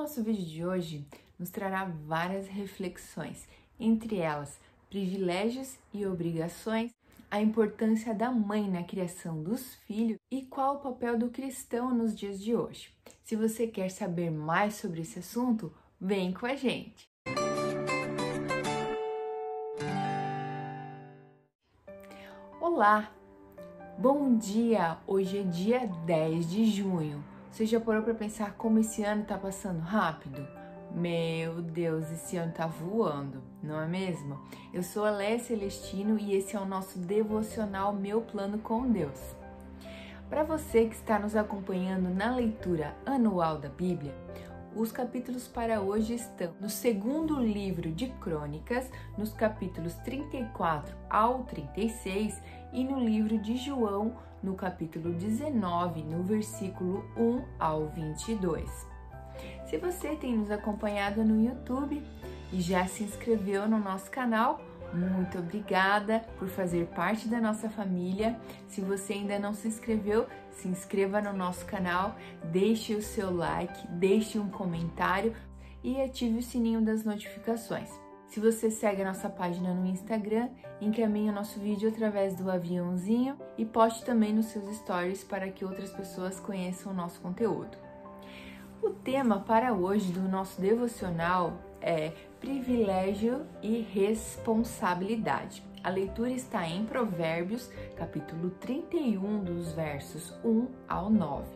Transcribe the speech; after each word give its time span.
nosso 0.00 0.22
vídeo 0.22 0.46
de 0.46 0.64
hoje 0.64 1.06
nos 1.38 1.50
trará 1.50 1.84
várias 1.84 2.48
reflexões, 2.48 3.46
entre 3.78 4.16
elas 4.16 4.58
privilégios 4.88 5.76
e 5.92 6.06
obrigações, 6.06 6.90
a 7.30 7.38
importância 7.42 8.14
da 8.14 8.30
mãe 8.30 8.66
na 8.66 8.82
criação 8.82 9.42
dos 9.42 9.74
filhos 9.86 10.16
e 10.30 10.40
qual 10.40 10.76
o 10.76 10.78
papel 10.78 11.18
do 11.18 11.28
cristão 11.28 11.94
nos 11.94 12.16
dias 12.16 12.40
de 12.40 12.56
hoje. 12.56 12.90
Se 13.22 13.36
você 13.36 13.66
quer 13.66 13.90
saber 13.90 14.30
mais 14.30 14.76
sobre 14.76 15.02
esse 15.02 15.18
assunto, 15.18 15.70
vem 16.00 16.32
com 16.32 16.46
a 16.46 16.56
gente! 16.56 17.04
Olá! 22.58 23.12
Bom 23.98 24.38
dia! 24.38 24.96
Hoje 25.06 25.40
é 25.40 25.42
dia 25.42 25.86
10 26.06 26.50
de 26.50 26.64
junho. 26.64 27.22
Você 27.50 27.66
já 27.66 27.80
parou 27.80 28.02
para 28.02 28.14
pensar 28.14 28.52
como 28.52 28.78
esse 28.78 29.02
ano 29.02 29.24
tá 29.24 29.36
passando 29.36 29.80
rápido? 29.80 30.46
Meu 30.94 31.60
Deus, 31.60 32.10
esse 32.12 32.36
ano 32.36 32.52
tá 32.52 32.66
voando, 32.66 33.42
não 33.60 33.80
é 33.80 33.88
mesmo? 33.88 34.40
Eu 34.72 34.84
sou 34.84 35.04
a 35.04 35.10
Léa 35.10 35.38
Celestino 35.40 36.16
e 36.16 36.34
esse 36.34 36.54
é 36.54 36.60
o 36.60 36.64
nosso 36.64 36.98
devocional 37.00 37.92
Meu 37.92 38.20
Plano 38.22 38.58
com 38.58 38.88
Deus. 38.88 39.18
Para 40.28 40.44
você 40.44 40.86
que 40.86 40.94
está 40.94 41.18
nos 41.18 41.34
acompanhando 41.34 42.08
na 42.08 42.34
leitura 42.34 42.96
anual 43.04 43.58
da 43.58 43.68
Bíblia, 43.68 44.14
os 44.74 44.92
capítulos 44.92 45.48
para 45.48 45.80
hoje 45.80 46.14
estão 46.14 46.52
no 46.60 46.70
segundo 46.70 47.40
livro 47.40 47.90
de 47.90 48.06
Crônicas, 48.20 48.88
nos 49.18 49.32
capítulos 49.32 49.94
34 49.96 50.96
ao 51.10 51.42
36 51.42 52.40
e 52.72 52.84
no 52.84 53.00
livro 53.00 53.36
de 53.38 53.56
João, 53.56 54.16
no 54.42 54.54
capítulo 54.54 55.12
19, 55.12 56.02
no 56.02 56.22
versículo 56.22 57.04
1 57.16 57.44
ao 57.58 57.88
22. 57.88 58.68
Se 59.66 59.78
você 59.78 60.16
tem 60.16 60.36
nos 60.36 60.50
acompanhado 60.50 61.24
no 61.24 61.42
YouTube 61.42 62.02
e 62.52 62.60
já 62.60 62.86
se 62.86 63.04
inscreveu 63.04 63.68
no 63.68 63.78
nosso 63.78 64.10
canal, 64.10 64.60
muito 64.92 65.38
obrigada 65.38 66.20
por 66.38 66.48
fazer 66.48 66.86
parte 66.88 67.28
da 67.28 67.40
nossa 67.40 67.70
família. 67.70 68.38
Se 68.68 68.80
você 68.80 69.12
ainda 69.12 69.38
não 69.38 69.54
se 69.54 69.68
inscreveu, 69.68 70.26
se 70.50 70.66
inscreva 70.66 71.20
no 71.20 71.32
nosso 71.32 71.64
canal, 71.64 72.16
deixe 72.44 72.94
o 72.94 73.02
seu 73.02 73.34
like, 73.34 73.86
deixe 73.88 74.38
um 74.38 74.50
comentário 74.50 75.34
e 75.82 76.00
ative 76.00 76.38
o 76.38 76.42
sininho 76.42 76.82
das 76.82 77.04
notificações. 77.04 77.88
Se 78.30 78.38
você 78.38 78.70
segue 78.70 79.02
a 79.02 79.06
nossa 79.06 79.28
página 79.28 79.74
no 79.74 79.84
Instagram, 79.84 80.50
encaminhe 80.80 81.30
o 81.30 81.32
nosso 81.32 81.58
vídeo 81.58 81.88
através 81.88 82.36
do 82.36 82.48
aviãozinho 82.48 83.36
e 83.58 83.64
poste 83.64 84.04
também 84.04 84.32
nos 84.32 84.46
seus 84.46 84.72
stories 84.76 85.24
para 85.24 85.50
que 85.50 85.64
outras 85.64 85.90
pessoas 85.90 86.38
conheçam 86.38 86.92
o 86.92 86.94
nosso 86.94 87.20
conteúdo. 87.20 87.76
O 88.80 88.90
tema 88.90 89.40
para 89.40 89.72
hoje 89.72 90.12
do 90.12 90.28
nosso 90.28 90.60
devocional 90.60 91.60
é 91.80 92.12
privilégio 92.38 93.44
e 93.60 93.80
responsabilidade. 93.80 95.64
A 95.82 95.90
leitura 95.90 96.30
está 96.30 96.64
em 96.68 96.86
Provérbios, 96.86 97.68
capítulo 97.96 98.50
31, 98.60 99.42
dos 99.42 99.72
versos 99.72 100.32
1 100.44 100.68
ao 100.88 101.10
9. 101.10 101.48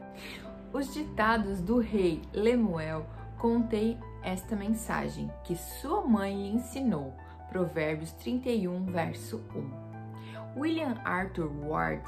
Os 0.73 0.93
ditados 0.93 1.61
do 1.61 1.79
rei 1.79 2.21
Lemuel 2.33 3.07
contém 3.39 3.97
esta 4.25 4.57
mensagem 4.57 5.31
que 5.45 5.55
sua 5.55 6.03
mãe 6.03 6.35
lhe 6.35 6.49
ensinou. 6.49 7.15
Provérbios 7.51 8.11
31, 8.13 8.87
verso 8.87 9.45
1. 9.55 10.59
William 10.59 10.97
Arthur 11.05 11.51
Ward, 11.65 12.03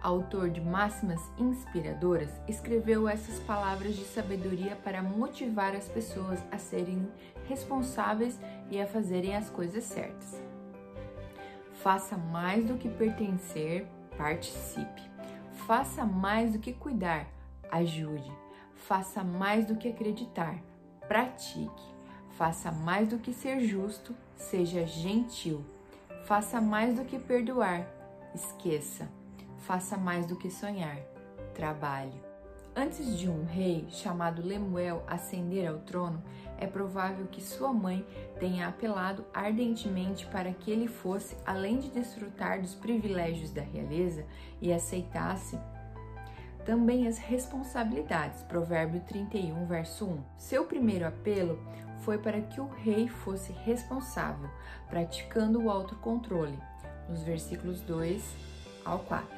autor 0.00 0.48
de 0.48 0.60
Máximas 0.60 1.20
Inspiradoras, 1.36 2.30
escreveu 2.48 3.08
essas 3.08 3.40
palavras 3.40 3.96
de 3.96 4.04
sabedoria 4.04 4.76
para 4.76 5.02
motivar 5.02 5.74
as 5.74 5.88
pessoas 5.88 6.38
a 6.52 6.56
serem 6.56 7.06
responsáveis 7.48 8.38
e 8.70 8.80
a 8.80 8.86
fazerem 8.86 9.36
as 9.36 9.50
coisas 9.50 9.84
certas. 9.84 10.40
Faça 11.82 12.16
mais 12.16 12.64
do 12.64 12.76
que 12.76 12.88
pertencer, 12.88 13.86
participe. 14.16 15.02
Faça 15.66 16.04
mais 16.04 16.52
do 16.52 16.58
que 16.58 16.72
cuidar, 16.72 17.26
ajude. 17.70 18.30
Faça 18.74 19.22
mais 19.22 19.66
do 19.66 19.76
que 19.76 19.88
acreditar, 19.88 20.58
pratique. 21.10 21.82
Faça 22.38 22.70
mais 22.70 23.08
do 23.08 23.18
que 23.18 23.32
ser 23.32 23.58
justo, 23.66 24.14
seja 24.36 24.86
gentil. 24.86 25.64
Faça 26.24 26.60
mais 26.60 26.94
do 26.94 27.04
que 27.04 27.18
perdoar, 27.18 27.84
esqueça. 28.32 29.10
Faça 29.58 29.96
mais 29.96 30.24
do 30.24 30.36
que 30.36 30.48
sonhar, 30.48 30.98
trabalhe. 31.52 32.14
Antes 32.76 33.18
de 33.18 33.28
um 33.28 33.44
rei 33.44 33.88
chamado 33.90 34.40
Lemuel 34.40 35.02
ascender 35.08 35.68
ao 35.68 35.80
trono, 35.80 36.22
é 36.56 36.66
provável 36.68 37.26
que 37.26 37.42
sua 37.42 37.72
mãe 37.72 38.06
tenha 38.38 38.68
apelado 38.68 39.24
ardentemente 39.34 40.26
para 40.26 40.52
que 40.52 40.70
ele 40.70 40.86
fosse, 40.86 41.36
além 41.44 41.80
de 41.80 41.90
desfrutar 41.90 42.60
dos 42.60 42.76
privilégios 42.76 43.50
da 43.50 43.62
realeza 43.62 44.24
e 44.62 44.72
aceitasse 44.72 45.58
também 46.64 47.06
as 47.06 47.18
responsabilidades. 47.18 48.42
Provérbio 48.42 49.00
31, 49.00 49.66
verso 49.66 50.06
1. 50.06 50.18
Seu 50.36 50.64
primeiro 50.64 51.06
apelo 51.06 51.58
foi 52.00 52.18
para 52.18 52.40
que 52.40 52.60
o 52.60 52.66
rei 52.66 53.08
fosse 53.08 53.52
responsável, 53.52 54.48
praticando 54.88 55.62
o 55.62 55.70
autocontrole, 55.70 56.58
nos 57.08 57.22
versículos 57.22 57.80
2 57.82 58.22
ao 58.84 59.00
4. 59.00 59.28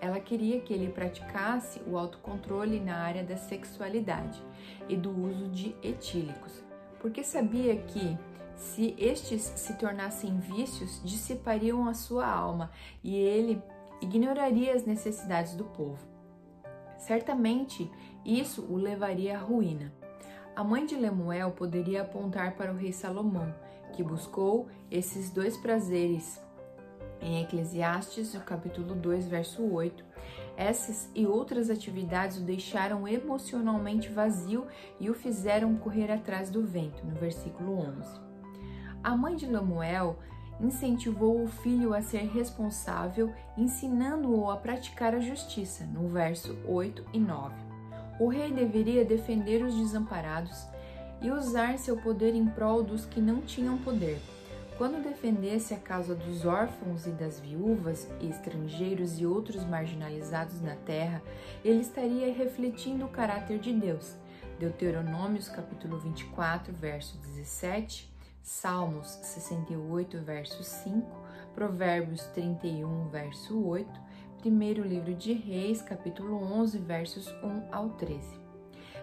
Ela 0.00 0.18
queria 0.18 0.60
que 0.60 0.72
ele 0.72 0.90
praticasse 0.90 1.80
o 1.86 1.96
autocontrole 1.96 2.80
na 2.80 2.96
área 2.96 3.22
da 3.22 3.36
sexualidade 3.36 4.42
e 4.88 4.96
do 4.96 5.10
uso 5.10 5.48
de 5.48 5.76
etílicos, 5.82 6.62
porque 7.00 7.22
sabia 7.22 7.76
que 7.76 8.16
se 8.56 8.94
estes 8.98 9.42
se 9.42 9.74
tornassem 9.74 10.38
vícios, 10.38 11.00
dissipariam 11.04 11.88
a 11.88 11.94
sua 11.94 12.26
alma 12.26 12.70
e 13.02 13.16
ele 13.16 13.62
ignoraria 14.00 14.74
as 14.74 14.84
necessidades 14.84 15.54
do 15.54 15.64
povo. 15.64 16.11
Certamente 17.02 17.90
isso 18.24 18.62
o 18.62 18.76
levaria 18.76 19.36
à 19.36 19.40
ruína. 19.40 19.92
A 20.54 20.62
mãe 20.62 20.86
de 20.86 20.94
Lemuel 20.94 21.50
poderia 21.50 22.02
apontar 22.02 22.54
para 22.54 22.72
o 22.72 22.76
rei 22.76 22.92
Salomão, 22.92 23.52
que 23.92 24.04
buscou 24.04 24.68
esses 24.88 25.28
dois 25.28 25.56
prazeres 25.56 26.40
em 27.20 27.42
Eclesiastes, 27.42 28.34
no 28.34 28.40
capítulo 28.42 28.94
2, 28.94 29.26
verso 29.26 29.64
8. 29.64 30.04
Essas 30.56 31.10
e 31.12 31.26
outras 31.26 31.70
atividades 31.70 32.36
o 32.36 32.44
deixaram 32.44 33.08
emocionalmente 33.08 34.08
vazio 34.08 34.68
e 35.00 35.10
o 35.10 35.14
fizeram 35.14 35.74
correr 35.74 36.08
atrás 36.08 36.50
do 36.50 36.62
vento, 36.64 37.04
no 37.04 37.16
versículo 37.16 37.80
11. 37.80 38.20
A 39.02 39.16
mãe 39.16 39.34
de 39.34 39.46
Lemuel 39.46 40.18
incentivou 40.62 41.42
o 41.42 41.48
filho 41.48 41.92
a 41.92 42.00
ser 42.00 42.28
responsável, 42.28 43.32
ensinando-o 43.58 44.48
a 44.48 44.56
praticar 44.56 45.14
a 45.14 45.20
justiça, 45.20 45.84
no 45.84 46.08
verso 46.08 46.56
8 46.66 47.04
e 47.12 47.18
9. 47.18 47.54
O 48.20 48.28
rei 48.28 48.52
deveria 48.52 49.04
defender 49.04 49.64
os 49.64 49.74
desamparados 49.74 50.66
e 51.20 51.30
usar 51.30 51.78
seu 51.78 51.96
poder 51.96 52.34
em 52.34 52.46
prol 52.46 52.82
dos 52.82 53.04
que 53.04 53.20
não 53.20 53.40
tinham 53.40 53.76
poder. 53.78 54.20
Quando 54.78 55.02
defendesse 55.02 55.74
a 55.74 55.78
causa 55.78 56.14
dos 56.14 56.44
órfãos 56.44 57.06
e 57.06 57.10
das 57.10 57.38
viúvas, 57.38 58.08
estrangeiros 58.20 59.20
e 59.20 59.26
outros 59.26 59.64
marginalizados 59.64 60.60
na 60.60 60.76
terra, 60.76 61.22
ele 61.64 61.80
estaria 61.80 62.32
refletindo 62.32 63.04
o 63.04 63.08
caráter 63.08 63.58
de 63.58 63.72
Deus. 63.72 64.16
Deuteronômios 64.58 65.48
capítulo 65.48 65.98
24, 65.98 66.72
verso 66.72 67.18
17 67.18 68.11
Salmos 68.42 69.06
68, 69.06 70.18
verso 70.18 70.64
5, 70.64 71.06
Provérbios 71.54 72.22
31, 72.34 73.08
verso 73.08 73.64
8, 73.64 73.88
primeiro 74.40 74.82
livro 74.82 75.14
de 75.14 75.32
Reis, 75.32 75.80
capítulo 75.80 76.42
11, 76.42 76.76
versos 76.78 77.28
1 77.40 77.68
ao 77.70 77.90
13. 77.90 78.40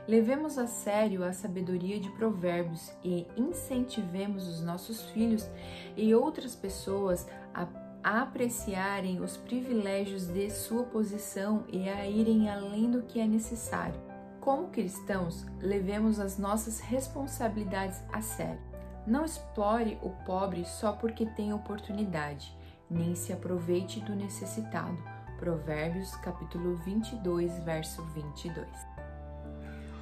Levemos 0.05 0.57
a 0.57 0.67
sério 0.67 1.23
a 1.23 1.31
sabedoria 1.31 2.01
de 2.01 2.09
Provérbios 2.11 2.91
e 3.01 3.25
incentivemos 3.37 4.45
os 4.45 4.61
nossos 4.61 5.03
filhos 5.11 5.49
e 5.95 6.13
outras 6.13 6.53
pessoas 6.53 7.25
a 7.53 7.65
apreciarem 8.03 9.21
os 9.21 9.37
privilégios 9.37 10.27
de 10.27 10.49
sua 10.49 10.83
posição 10.83 11.63
e 11.71 11.87
a 11.87 12.05
irem 12.05 12.49
além 12.49 12.91
do 12.91 13.03
que 13.03 13.21
é 13.21 13.25
necessário. 13.25 14.01
Como 14.41 14.67
cristãos, 14.67 15.45
levemos 15.61 16.19
as 16.19 16.37
nossas 16.37 16.81
responsabilidades 16.81 18.01
a 18.11 18.21
sério. 18.21 18.78
Não 19.07 19.25
explore 19.25 19.97
o 20.01 20.09
pobre 20.25 20.65
só 20.65 20.91
porque 20.91 21.25
tem 21.25 21.53
oportunidade, 21.53 22.55
nem 22.89 23.15
se 23.15 23.33
aproveite 23.33 23.99
do 24.01 24.15
necessitado. 24.15 24.97
Provérbios 25.39 26.15
capítulo 26.17 26.75
22, 26.77 27.59
verso 27.63 28.03
22. 28.07 28.67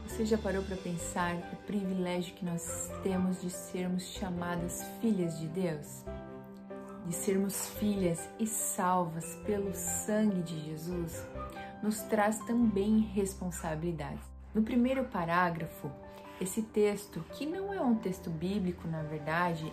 Você 0.08 0.26
já 0.26 0.38
parou 0.38 0.64
para 0.64 0.78
pensar 0.78 1.36
o 1.54 1.56
privilégio 1.68 2.34
que 2.34 2.46
nós 2.46 2.90
temos 3.04 3.42
de 3.42 3.50
sermos 3.50 4.04
chamadas 4.04 4.84
filhas 5.00 5.38
de 5.38 5.48
Deus? 5.48 6.04
De 7.06 7.14
sermos 7.14 7.68
filhas 7.78 8.28
e 8.40 8.48
salvas 8.48 9.36
pelo 9.46 9.74
sangue 9.76 10.42
de 10.42 10.60
Jesus? 10.66 11.24
Nos 11.84 12.02
traz 12.04 12.40
também 12.46 13.00
responsabilidades. 13.00 14.37
No 14.54 14.62
primeiro 14.62 15.04
parágrafo, 15.06 15.92
esse 16.40 16.62
texto, 16.62 17.24
que 17.34 17.46
não 17.46 17.74
é 17.74 17.82
um 17.82 17.96
texto 17.96 18.30
bíblico, 18.30 18.88
na 18.88 19.04
verdade, 19.04 19.72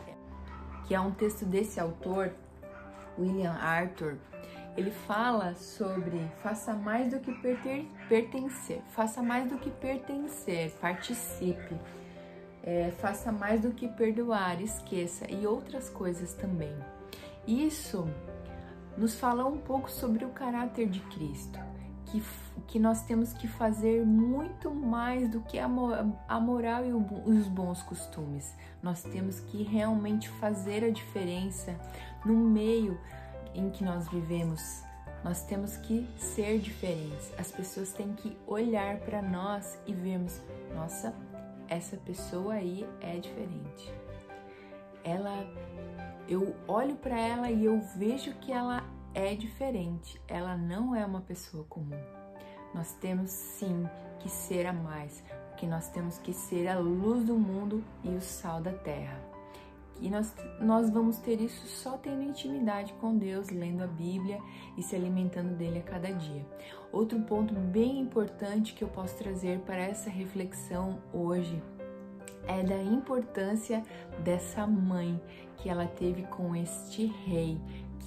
que 0.87 0.94
é 0.94 1.00
um 1.00 1.11
texto 1.11 1.44
desse 1.44 1.79
autor, 1.81 2.32
William 3.19 3.53
Arthur, 3.53 4.17
ele 4.76 4.91
fala 4.91 5.55
sobre 5.55 6.21
faça 6.43 6.75
mais 6.75 7.11
do 7.11 7.21
que 7.21 7.32
pertencer, 8.09 8.82
faça 8.91 9.23
mais 9.23 9.49
do 9.49 9.56
que 9.56 9.71
pertencer, 9.71 10.73
participe, 10.81 11.77
é, 12.62 12.91
faça 12.99 13.31
mais 13.31 13.61
do 13.61 13.70
que 13.70 13.87
perdoar, 13.87 14.61
esqueça 14.61 15.31
e 15.31 15.47
outras 15.47 15.88
coisas 15.88 16.35
também. 16.35 16.75
Isso 17.47 18.09
nos 18.97 19.15
fala 19.15 19.44
um 19.44 19.59
pouco 19.59 19.91
sobre 19.91 20.25
o 20.25 20.31
caráter 20.31 20.88
de 20.88 21.00
Cristo, 21.00 21.59
que, 22.14 22.22
que 22.69 22.78
nós 22.78 23.02
temos 23.02 23.32
que 23.32 23.49
fazer 23.49 24.05
muito 24.06 24.70
mais 24.70 25.28
do 25.28 25.40
que 25.40 25.58
a, 25.58 25.69
a 26.28 26.38
moral 26.40 26.87
e 26.87 26.93
o, 26.93 27.05
os 27.25 27.49
bons 27.49 27.82
costumes. 27.82 28.55
Nós 28.81 29.02
temos 29.02 29.40
que 29.40 29.64
realmente 29.64 30.28
fazer 30.28 30.84
a 30.84 30.90
diferença 30.90 31.75
no 32.25 32.34
meio 32.34 33.00
em 33.52 33.69
que 33.70 33.82
nós 33.82 34.08
vivemos. 34.08 34.82
Nós 35.25 35.43
temos 35.43 35.76
que 35.76 36.08
ser 36.16 36.61
diferentes. 36.61 37.32
As 37.37 37.50
pessoas 37.50 37.93
têm 37.93 38.12
que 38.12 38.37
olhar 38.46 38.99
para 38.99 39.20
nós 39.20 39.76
e 39.87 39.93
vermos, 39.93 40.40
nossa, 40.75 41.12
essa 41.67 41.96
pessoa 41.96 42.55
aí 42.55 42.87
é 43.00 43.19
diferente. 43.19 43.93
Ela 45.02 45.44
eu 46.26 46.55
olho 46.67 46.96
para 46.96 47.19
ela 47.19 47.50
e 47.50 47.64
eu 47.67 47.81
vejo 47.96 48.32
que 48.37 48.50
ela 48.50 48.82
é 49.14 49.34
diferente. 49.34 50.20
Ela 50.26 50.56
não 50.56 50.94
é 50.94 51.05
uma 51.06 51.20
pessoa 51.20 51.64
comum. 51.64 52.00
Nós 52.75 52.93
temos 52.94 53.31
sim 53.31 53.88
que 54.19 54.28
ser 54.28 54.66
a 54.66 54.72
mais, 54.72 55.22
porque 55.50 55.66
nós 55.66 55.88
temos 55.88 56.19
que 56.19 56.32
ser 56.32 56.66
a 56.66 56.78
luz 56.78 57.25
do 57.25 57.38
mundo 57.38 57.84
e 58.02 58.08
o 58.08 58.20
sal 58.20 58.61
da 58.61 58.72
terra. 58.72 59.34
E 60.00 60.11
nós, 60.11 60.34
nós 60.61 60.90
vamos 60.90 61.19
ter 61.19 61.40
isso 61.40 61.66
só 61.69 61.96
tendo 61.96 62.22
intimidade 62.22 62.93
com 62.94 63.16
Deus, 63.16 63.49
lendo 63.50 63.84
a 63.84 63.87
Bíblia 63.87 64.40
e 64.76 64.82
se 64.82 64.96
alimentando 64.96 65.55
dele 65.55 65.78
a 65.78 65.82
cada 65.82 66.12
dia. 66.12 66.44
Outro 66.90 67.20
ponto 67.20 67.55
bem 67.55 68.00
importante 68.00 68.75
que 68.75 68.82
eu 68.82 68.88
posso 68.88 69.17
trazer 69.17 69.60
para 69.60 69.82
essa 69.82 70.10
reflexão 70.10 70.99
hoje 71.12 71.62
é 72.46 72.62
da 72.62 72.82
importância 72.82 73.82
dessa 74.22 74.67
mãe 74.67 75.20
que 75.56 75.69
ela 75.69 75.87
teve 75.87 76.25
com 76.25 76.55
este 76.55 77.06
rei, 77.06 77.58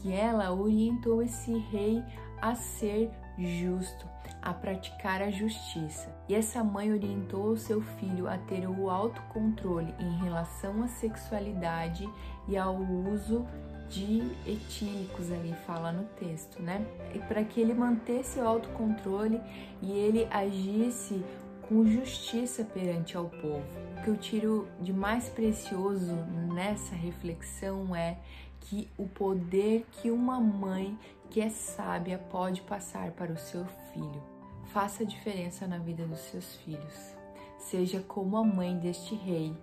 que 0.01 0.11
ela 0.11 0.53
orientou 0.53 1.21
esse 1.21 1.57
rei 1.71 2.03
a 2.41 2.55
ser 2.55 3.09
justo, 3.37 4.05
a 4.41 4.53
praticar 4.53 5.21
a 5.21 5.29
justiça. 5.29 6.15
E 6.27 6.35
essa 6.35 6.63
mãe 6.63 6.91
orientou 6.91 7.49
o 7.49 7.57
seu 7.57 7.81
filho 7.81 8.27
a 8.27 8.37
ter 8.37 8.67
o 8.67 8.89
autocontrole 8.89 9.93
em 9.99 10.17
relação 10.23 10.83
à 10.83 10.87
sexualidade 10.87 12.07
e 12.47 12.57
ao 12.57 12.75
uso 12.75 13.45
de 13.89 14.21
etílicos 14.45 15.31
ali 15.31 15.53
fala 15.65 15.91
no 15.91 16.03
texto, 16.19 16.61
né? 16.61 16.85
E 17.13 17.19
para 17.19 17.43
que 17.43 17.61
ele 17.61 17.73
mantesse 17.73 18.39
o 18.39 18.47
autocontrole 18.47 19.41
e 19.81 19.91
ele 19.91 20.27
agisse 20.29 21.23
com 21.67 21.85
justiça 21.85 22.63
perante 22.63 23.15
ao 23.15 23.25
povo. 23.25 23.65
O 23.97 24.03
que 24.03 24.09
eu 24.09 24.17
tiro 24.17 24.67
de 24.81 24.93
mais 24.93 25.27
precioso 25.29 26.15
nessa 26.53 26.95
reflexão 26.95 27.95
é 27.95 28.17
que 28.61 28.89
o 28.97 29.07
poder 29.07 29.85
que 29.91 30.11
uma 30.11 30.39
mãe 30.39 30.97
que 31.29 31.41
é 31.41 31.49
sábia 31.49 32.17
pode 32.17 32.61
passar 32.61 33.11
para 33.11 33.31
o 33.31 33.37
seu 33.37 33.65
filho. 33.93 34.23
Faça 34.67 35.05
diferença 35.05 35.67
na 35.67 35.77
vida 35.77 36.05
dos 36.05 36.19
seus 36.19 36.55
filhos. 36.57 37.15
Seja 37.57 38.01
como 38.01 38.37
a 38.37 38.43
mãe 38.43 38.77
deste 38.77 39.15
rei 39.15 39.55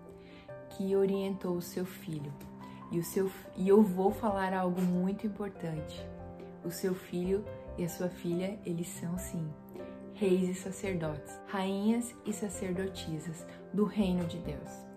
que 0.71 0.97
orientou 0.97 1.57
o 1.57 1.63
seu 1.63 1.85
filho. 1.85 2.33
E, 2.91 2.99
o 2.99 3.05
seu, 3.05 3.31
e 3.57 3.69
eu 3.69 3.83
vou 3.83 4.11
falar 4.11 4.53
algo 4.53 4.81
muito 4.81 5.27
importante. 5.27 6.05
O 6.65 6.71
seu 6.71 6.95
filho 6.95 7.45
e 7.77 7.85
a 7.85 7.89
sua 7.89 8.09
filha, 8.09 8.59
eles 8.65 8.89
são 8.89 9.19
sim 9.19 9.49
reis 10.15 10.49
e 10.49 10.55
sacerdotes, 10.55 11.41
rainhas 11.49 12.15
e 12.25 12.33
sacerdotisas 12.33 13.45
do 13.73 13.85
reino 13.85 14.25
de 14.25 14.39
Deus. 14.39 14.94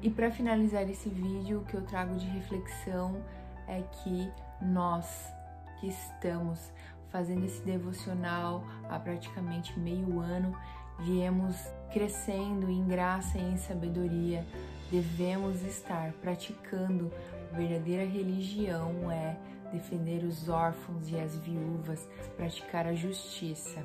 E 0.00 0.08
para 0.08 0.30
finalizar 0.30 0.88
esse 0.88 1.08
vídeo, 1.08 1.60
o 1.60 1.64
que 1.64 1.74
eu 1.74 1.82
trago 1.82 2.14
de 2.16 2.26
reflexão 2.26 3.20
é 3.66 3.82
que 3.82 4.30
nós 4.62 5.32
que 5.80 5.88
estamos 5.88 6.72
fazendo 7.10 7.44
esse 7.44 7.62
devocional 7.62 8.64
há 8.88 8.98
praticamente 8.98 9.78
meio 9.78 10.20
ano, 10.20 10.56
viemos 11.00 11.56
crescendo 11.92 12.70
em 12.70 12.86
graça 12.86 13.38
e 13.38 13.42
em 13.42 13.56
sabedoria, 13.56 14.44
devemos 14.90 15.62
estar 15.62 16.12
praticando 16.14 17.10
a 17.52 17.56
verdadeira 17.56 18.04
religião 18.04 19.10
é 19.10 19.36
defender 19.72 20.24
os 20.24 20.48
órfãos 20.48 21.08
e 21.10 21.18
as 21.18 21.36
viúvas, 21.38 22.08
praticar 22.36 22.86
a 22.86 22.94
justiça 22.94 23.84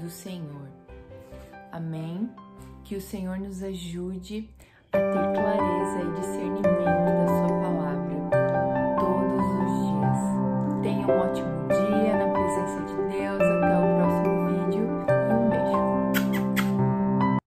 do 0.00 0.10
Senhor. 0.10 0.68
Amém? 1.70 2.30
Que 2.84 2.96
o 2.96 3.00
Senhor 3.00 3.38
nos 3.38 3.62
ajude 3.62 4.50
ter 4.92 5.32
clareza 5.32 6.02
e 6.02 6.10
discernimento 6.20 6.66
da 6.66 7.26
Sua 7.26 7.48
palavra 7.62 8.16
todos 9.00 9.46
os 9.62 9.72
dias. 9.88 10.20
Tenha 10.82 11.06
um 11.06 11.18
ótimo 11.18 11.51